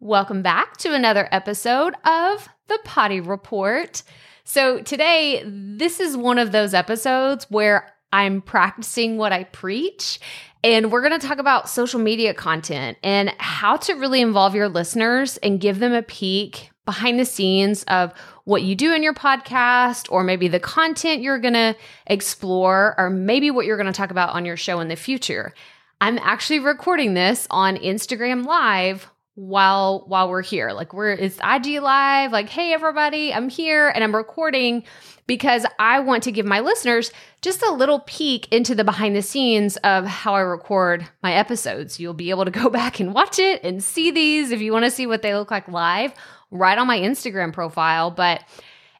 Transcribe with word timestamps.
Welcome 0.00 0.42
back 0.42 0.76
to 0.78 0.92
another 0.92 1.26
episode 1.32 1.94
of 2.04 2.46
the 2.68 2.78
Potty 2.84 3.18
Report. 3.18 4.02
So, 4.44 4.82
today, 4.82 5.42
this 5.46 6.00
is 6.00 6.18
one 6.18 6.38
of 6.38 6.52
those 6.52 6.74
episodes 6.74 7.46
where 7.48 7.90
I'm 8.12 8.42
practicing 8.42 9.16
what 9.16 9.32
I 9.32 9.44
preach, 9.44 10.20
and 10.62 10.92
we're 10.92 11.00
going 11.00 11.18
to 11.18 11.26
talk 11.26 11.38
about 11.38 11.70
social 11.70 11.98
media 11.98 12.34
content 12.34 12.98
and 13.02 13.32
how 13.38 13.78
to 13.78 13.94
really 13.94 14.20
involve 14.20 14.54
your 14.54 14.68
listeners 14.68 15.38
and 15.38 15.62
give 15.62 15.78
them 15.78 15.94
a 15.94 16.02
peek 16.02 16.70
behind 16.84 17.18
the 17.18 17.24
scenes 17.24 17.82
of 17.84 18.12
what 18.44 18.62
you 18.62 18.74
do 18.74 18.92
in 18.92 19.02
your 19.02 19.14
podcast, 19.14 20.12
or 20.12 20.22
maybe 20.22 20.46
the 20.46 20.60
content 20.60 21.22
you're 21.22 21.38
going 21.38 21.54
to 21.54 21.74
explore, 22.06 22.94
or 22.98 23.08
maybe 23.08 23.50
what 23.50 23.64
you're 23.64 23.78
going 23.78 23.86
to 23.86 23.94
talk 23.94 24.10
about 24.10 24.34
on 24.34 24.44
your 24.44 24.58
show 24.58 24.78
in 24.80 24.88
the 24.88 24.94
future. 24.94 25.54
I'm 26.02 26.18
actually 26.18 26.58
recording 26.58 27.14
this 27.14 27.46
on 27.50 27.78
Instagram 27.78 28.44
Live 28.44 29.10
while 29.36 30.04
while 30.08 30.30
we're 30.30 30.42
here. 30.42 30.72
Like 30.72 30.92
we're 30.92 31.12
it's 31.12 31.38
IG 31.38 31.80
live, 31.80 32.32
like, 32.32 32.48
hey 32.48 32.72
everybody, 32.72 33.32
I'm 33.32 33.48
here 33.48 33.88
and 33.90 34.02
I'm 34.02 34.16
recording 34.16 34.82
because 35.26 35.66
I 35.78 36.00
want 36.00 36.22
to 36.24 36.32
give 36.32 36.46
my 36.46 36.60
listeners 36.60 37.12
just 37.42 37.62
a 37.62 37.70
little 37.70 38.00
peek 38.00 38.50
into 38.52 38.74
the 38.74 38.82
behind 38.82 39.14
the 39.14 39.22
scenes 39.22 39.76
of 39.78 40.06
how 40.06 40.34
I 40.34 40.40
record 40.40 41.06
my 41.22 41.34
episodes. 41.34 42.00
You'll 42.00 42.14
be 42.14 42.30
able 42.30 42.46
to 42.46 42.50
go 42.50 42.70
back 42.70 42.98
and 42.98 43.14
watch 43.14 43.38
it 43.38 43.62
and 43.62 43.84
see 43.84 44.10
these 44.10 44.50
if 44.50 44.60
you 44.60 44.72
want 44.72 44.86
to 44.86 44.90
see 44.90 45.06
what 45.06 45.22
they 45.22 45.34
look 45.34 45.50
like 45.50 45.68
live 45.68 46.12
right 46.50 46.78
on 46.78 46.86
my 46.86 46.98
Instagram 46.98 47.52
profile. 47.52 48.10
But 48.10 48.42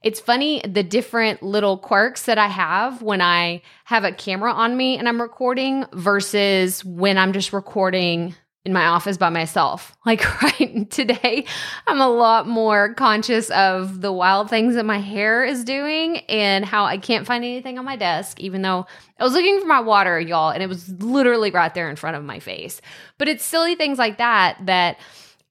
it's 0.03 0.21
funny 0.21 0.61
the 0.69 0.83
different 0.83 1.43
little 1.43 1.79
quirks 1.79 2.25
that 2.27 2.37
I 2.37 2.49
have 2.49 3.01
when 3.01 3.23
I 3.23 3.63
have 3.85 4.05
a 4.05 4.13
camera 4.13 4.53
on 4.53 4.77
me 4.77 4.99
and 4.99 5.09
I'm 5.09 5.21
recording 5.21 5.87
versus 5.95 6.85
when 6.85 7.17
I'm 7.17 7.33
just 7.33 7.55
recording 7.55 8.35
in 8.67 8.73
my 8.73 8.87
office 8.87 9.17
by 9.17 9.31
myself. 9.31 9.97
Like 10.07 10.41
right 10.41 10.89
today, 10.89 11.47
I'm 11.89 12.01
a 12.01 12.09
lot 12.09 12.47
more 12.47 12.95
conscious 12.95 13.51
of 13.51 14.03
the 14.03 14.13
wild 14.13 14.49
things 14.49 14.77
that 14.77 14.87
my 14.87 14.99
hair 14.99 15.45
is 15.45 15.65
doing 15.65 16.19
and 16.29 16.65
how 16.65 16.85
I 16.85 16.97
can't 16.97 17.27
find 17.27 17.43
anything 17.43 17.77
on 17.77 17.85
my 17.85 17.97
desk, 17.97 18.39
even 18.39 18.63
though 18.63 18.87
I 19.19 19.25
was 19.25 19.33
looking 19.33 19.61
for 19.61 19.67
my 19.67 19.81
water, 19.81 20.21
y'all, 20.21 20.51
and 20.51 20.63
it 20.63 20.69
was 20.69 20.89
literally 21.03 21.51
right 21.51 21.75
there 21.75 21.91
in 21.91 21.97
front 21.97 22.17
of 22.17 22.23
my 22.23 22.39
face. 22.39 22.81
But 23.19 23.27
it's 23.27 23.45
silly 23.45 23.75
things 23.75 23.99
like 23.99 24.19
that 24.19 24.65
that 24.67 24.99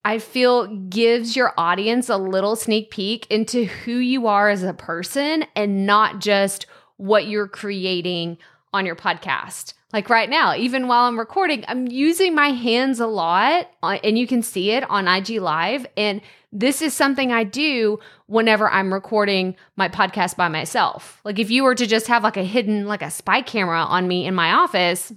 I 0.06 0.20
feel 0.20 0.68
gives 0.68 1.36
your 1.36 1.54
audience 1.58 2.08
a 2.08 2.18
little 2.18 2.56
sneak 2.56 2.92
peek 2.92 3.28
into 3.30 3.66
who 3.66 3.98
you 3.98 4.28
are 4.28 4.48
as 4.50 4.64
a 4.64 4.74
person 4.74 5.46
and 5.54 5.86
not 5.86 6.20
just 6.20 6.66
what 6.96 7.28
you're 7.28 7.50
creating 7.50 8.38
on 8.76 8.86
your 8.86 8.96
podcast. 8.96 9.74
Like 9.94 10.10
right 10.10 10.30
now, 10.30 10.56
even 10.56 10.88
while 10.88 11.06
I'm 11.06 11.18
recording, 11.18 11.64
I'm 11.68 11.88
using 11.88 12.36
my 12.36 12.50
hands 12.50 13.00
a 13.00 13.08
lot, 13.08 13.70
uh, 13.82 13.98
and 14.04 14.20
you 14.20 14.28
can 14.28 14.42
see 14.42 14.72
it 14.72 14.84
on 14.90 15.08
IG 15.08 15.40
Live. 15.40 15.88
And 15.96 16.22
this 16.52 16.82
is 16.82 16.94
something 16.94 17.32
I 17.32 17.46
do 17.46 18.00
whenever 18.28 18.70
I'm 18.70 18.94
recording 18.94 19.56
my 19.78 19.88
podcast 19.88 20.36
by 20.36 20.50
myself. 20.50 21.22
Like 21.24 21.40
if 21.40 21.50
you 21.50 21.64
were 21.64 21.76
to 21.76 21.86
just 21.86 22.08
have 22.08 22.24
like 22.24 22.38
a 22.38 22.44
hidden, 22.44 22.88
like 22.88 23.02
a 23.02 23.12
spy 23.12 23.42
camera 23.42 23.80
on 23.80 24.08
me 24.08 24.26
in 24.26 24.36
my 24.36 24.52
office, 24.52 25.14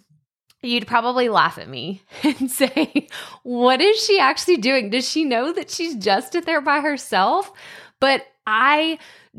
you'd 0.62 0.86
probably 0.86 1.28
laugh 1.28 1.58
at 1.58 1.68
me 1.68 2.02
and 2.22 2.50
say, 2.50 3.08
What 3.42 3.80
is 3.80 4.04
she 4.04 4.18
actually 4.20 4.58
doing? 4.58 4.90
Does 4.90 5.08
she 5.08 5.24
know 5.24 5.52
that 5.52 5.70
she's 5.70 5.96
just 5.96 6.32
there 6.44 6.60
by 6.60 6.80
herself? 6.80 7.52
But 8.00 8.24
I 8.46 8.98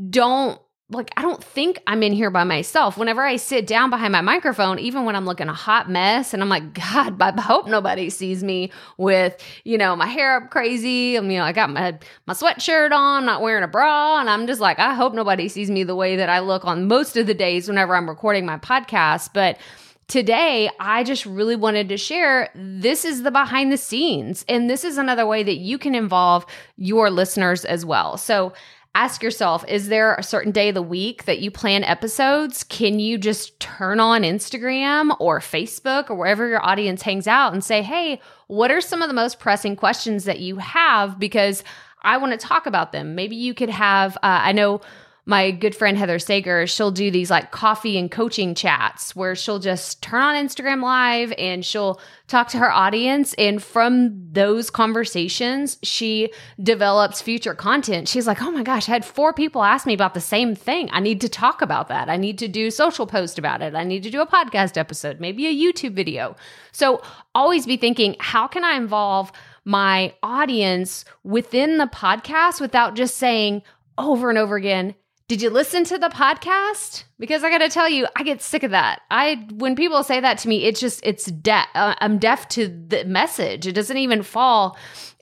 don't 0.09 0.59
like 0.91 1.11
I 1.15 1.21
don't 1.21 1.43
think 1.43 1.79
I'm 1.85 2.01
in 2.01 2.13
here 2.13 2.31
by 2.31 2.43
myself. 2.43 2.97
Whenever 2.97 3.21
I 3.21 3.35
sit 3.35 3.67
down 3.67 3.91
behind 3.91 4.11
my 4.11 4.21
microphone, 4.21 4.79
even 4.79 5.05
when 5.05 5.15
I'm 5.15 5.25
looking 5.25 5.47
a 5.47 5.53
hot 5.53 5.89
mess 5.89 6.33
and 6.33 6.41
I'm 6.41 6.49
like, 6.49 6.73
God, 6.91 7.21
I 7.21 7.39
hope 7.39 7.67
nobody 7.67 8.09
sees 8.09 8.43
me 8.43 8.71
with, 8.97 9.37
you 9.63 9.77
know, 9.77 9.95
my 9.95 10.07
hair 10.07 10.37
up 10.37 10.49
crazy. 10.49 11.17
I 11.17 11.21
mean, 11.21 11.31
you 11.31 11.37
know, 11.37 11.43
I 11.43 11.51
got 11.51 11.69
my 11.69 11.97
my 12.25 12.33
sweatshirt 12.33 12.91
on, 12.91 13.25
not 13.25 13.41
wearing 13.41 13.63
a 13.63 13.67
bra, 13.67 14.19
and 14.19 14.29
I'm 14.29 14.47
just 14.47 14.61
like, 14.61 14.79
I 14.79 14.95
hope 14.95 15.13
nobody 15.13 15.47
sees 15.47 15.69
me 15.69 15.83
the 15.83 15.95
way 15.95 16.15
that 16.15 16.29
I 16.29 16.39
look 16.39 16.65
on 16.65 16.87
most 16.87 17.17
of 17.17 17.27
the 17.27 17.35
days 17.35 17.67
whenever 17.67 17.95
I'm 17.95 18.09
recording 18.09 18.45
my 18.45 18.57
podcast. 18.57 19.29
But 19.33 19.59
today 20.07 20.71
I 20.79 21.03
just 21.03 21.25
really 21.27 21.55
wanted 21.55 21.87
to 21.89 21.97
share 21.97 22.49
this 22.55 23.05
is 23.05 23.21
the 23.21 23.29
behind 23.29 23.71
the 23.71 23.77
scenes. 23.77 24.43
And 24.49 24.67
this 24.67 24.83
is 24.83 24.97
another 24.97 25.27
way 25.27 25.43
that 25.43 25.57
you 25.57 25.77
can 25.77 25.93
involve 25.93 26.47
your 26.77 27.11
listeners 27.11 27.63
as 27.63 27.85
well. 27.85 28.17
So 28.17 28.53
ask 28.95 29.21
yourself 29.21 29.63
is 29.67 29.87
there 29.87 30.15
a 30.15 30.23
certain 30.23 30.51
day 30.51 30.69
of 30.69 30.75
the 30.75 30.81
week 30.81 31.25
that 31.25 31.39
you 31.39 31.51
plan 31.51 31.83
episodes? 31.83 32.63
Can 32.63 32.99
you 32.99 33.17
just 33.17 33.59
turn 33.59 33.99
on 33.99 34.23
Instagram 34.23 35.15
or 35.19 35.39
Facebook 35.39 36.09
or 36.09 36.15
wherever 36.15 36.47
your 36.47 36.65
audience 36.65 37.01
hangs 37.01 37.27
out 37.27 37.53
and 37.53 37.63
say, 37.63 37.81
hey, 37.81 38.19
what 38.47 38.71
are 38.71 38.81
some 38.81 39.01
of 39.01 39.07
the 39.07 39.13
most 39.13 39.39
pressing 39.39 39.75
questions 39.75 40.25
that 40.25 40.39
you 40.39 40.57
have? 40.57 41.19
Because 41.19 41.63
I 42.01 42.17
want 42.17 42.39
to 42.39 42.47
talk 42.47 42.65
about 42.65 42.91
them. 42.91 43.15
Maybe 43.15 43.35
you 43.35 43.53
could 43.53 43.69
have, 43.69 44.15
uh, 44.17 44.19
I 44.23 44.51
know 44.53 44.81
my 45.29 45.51
good 45.51 45.75
friend 45.75 45.95
Heather 45.95 46.17
Sager, 46.17 46.65
she'll 46.65 46.89
do 46.89 47.11
these 47.11 47.29
like 47.29 47.51
coffee 47.51 47.99
and 47.99 48.09
coaching 48.09 48.55
chats 48.55 49.15
where 49.15 49.35
she'll 49.35 49.59
just 49.59 50.01
turn 50.01 50.23
on 50.23 50.35
Instagram 50.35 50.81
Live 50.81 51.31
and 51.37 51.63
she'll 51.63 52.01
talk 52.25 52.47
to 52.47 52.57
her 52.57 52.71
audience. 52.71 53.35
And 53.35 53.61
from 53.61 54.27
those 54.31 54.71
conversations, 54.71 55.77
she 55.83 56.33
develops 56.59 57.21
future 57.21 57.53
content. 57.53 58.07
She's 58.07 58.25
like, 58.25 58.41
oh 58.41 58.49
my 58.49 58.63
gosh, 58.63 58.89
I 58.89 58.93
had 58.93 59.05
four 59.05 59.31
people 59.31 59.63
ask 59.63 59.85
me 59.85 59.93
about 59.93 60.15
the 60.15 60.19
same 60.19 60.55
thing. 60.55 60.89
I 60.91 60.99
need 60.99 61.21
to 61.21 61.29
talk 61.29 61.61
about 61.61 61.89
that. 61.89 62.09
I 62.09 62.17
need 62.17 62.39
to 62.39 62.47
do 62.47 62.71
social 62.71 63.05
post 63.05 63.37
about 63.37 63.61
it. 63.61 63.75
I 63.75 63.83
need 63.83 64.01
to 64.01 64.09
do 64.09 64.21
a 64.21 64.27
podcast 64.27 64.77
episode, 64.77 65.19
maybe 65.19 65.45
a 65.45 65.53
YouTube 65.55 65.93
video. 65.93 66.35
So 66.71 67.03
always 67.35 67.67
be 67.67 67.77
thinking, 67.77 68.15
how 68.19 68.47
can 68.47 68.63
I 68.63 68.77
involve 68.77 69.31
my 69.63 70.11
audience 70.23 71.05
within 71.23 71.77
the 71.77 71.85
podcast 71.85 72.59
without 72.59 72.95
just 72.95 73.17
saying 73.17 73.61
over 73.99 74.29
and 74.29 74.39
over 74.39 74.55
again, 74.55 74.95
did 75.29 75.43
you 75.43 75.51
listen 75.51 75.83
to 75.83 75.99
the 75.99 76.09
podcast? 76.09 77.03
Because 77.19 77.43
I 77.43 77.51
got 77.51 77.59
to 77.59 77.69
tell 77.69 77.87
you, 77.87 78.07
I 78.15 78.23
get 78.23 78.41
sick 78.41 78.63
of 78.63 78.71
that. 78.71 79.03
I 79.11 79.47
when 79.53 79.75
people 79.75 80.01
say 80.01 80.19
that 80.19 80.39
to 80.39 80.47
me, 80.47 80.65
it's 80.65 80.79
just 80.79 81.01
it's 81.03 81.25
deaf. 81.25 81.67
Uh, 81.75 81.93
I'm 82.01 82.17
deaf 82.17 82.47
to 82.49 82.67
the 82.67 83.05
message. 83.05 83.67
It 83.67 83.73
doesn't 83.73 83.95
even 83.95 84.23
fall 84.23 84.75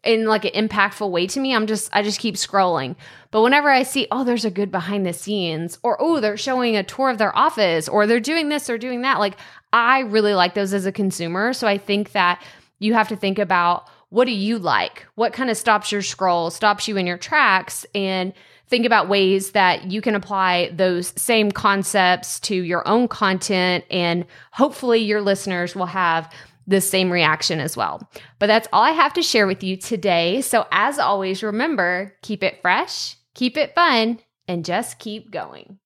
in 0.05 0.25
like 0.25 0.45
an 0.45 0.69
impactful 0.69 1.11
way 1.11 1.27
to 1.27 1.41
me. 1.41 1.53
I'm 1.53 1.67
just 1.67 1.89
I 1.91 2.03
just 2.03 2.21
keep 2.21 2.35
scrolling. 2.35 2.95
But 3.31 3.41
whenever 3.41 3.69
I 3.69 3.83
see, 3.83 4.07
oh, 4.09 4.23
there's 4.23 4.45
a 4.45 4.49
good 4.49 4.71
behind 4.71 5.05
the 5.05 5.11
scenes, 5.11 5.77
or 5.83 6.01
oh, 6.01 6.21
they're 6.21 6.37
showing 6.37 6.77
a 6.77 6.83
tour 6.83 7.09
of 7.09 7.17
their 7.17 7.37
office, 7.37 7.89
or 7.89 8.07
they're 8.07 8.21
doing 8.21 8.47
this 8.47 8.69
or 8.69 8.77
doing 8.77 9.01
that, 9.01 9.19
like 9.19 9.35
I 9.73 9.99
really 9.99 10.33
like 10.33 10.53
those 10.53 10.73
as 10.73 10.85
a 10.85 10.91
consumer. 10.93 11.51
So 11.51 11.67
I 11.67 11.77
think 11.77 12.13
that 12.13 12.41
you 12.79 12.93
have 12.93 13.09
to 13.09 13.17
think 13.17 13.39
about 13.39 13.89
what 14.09 14.25
do 14.25 14.31
you 14.31 14.57
like? 14.57 15.05
What 15.15 15.33
kind 15.33 15.49
of 15.49 15.57
stops 15.57 15.91
your 15.91 16.01
scroll, 16.01 16.49
stops 16.49 16.87
you 16.87 16.97
in 16.97 17.07
your 17.07 17.17
tracks, 17.17 17.85
and 17.93 18.33
think 18.67 18.85
about 18.85 19.09
ways 19.09 19.51
that 19.51 19.91
you 19.91 20.01
can 20.01 20.15
apply 20.15 20.71
those 20.73 21.13
same 21.19 21.51
concepts 21.51 22.39
to 22.41 22.55
your 22.55 22.87
own 22.87 23.07
content. 23.07 23.83
And 23.91 24.25
hopefully, 24.51 24.99
your 24.99 25.21
listeners 25.21 25.75
will 25.75 25.87
have 25.87 26.33
the 26.67 26.81
same 26.81 27.11
reaction 27.11 27.59
as 27.59 27.77
well. 27.77 28.09
But 28.39 28.47
that's 28.47 28.67
all 28.73 28.83
I 28.83 28.91
have 28.91 29.13
to 29.13 29.21
share 29.21 29.47
with 29.47 29.63
you 29.63 29.77
today. 29.77 30.41
So, 30.41 30.67
as 30.71 30.99
always, 30.99 31.43
remember 31.43 32.15
keep 32.21 32.43
it 32.43 32.61
fresh, 32.61 33.15
keep 33.33 33.57
it 33.57 33.75
fun, 33.75 34.19
and 34.47 34.65
just 34.65 34.99
keep 34.99 35.31
going. 35.31 35.79